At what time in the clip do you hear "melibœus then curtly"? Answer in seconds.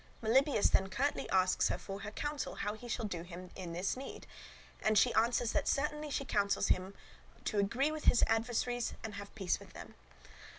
0.23-1.29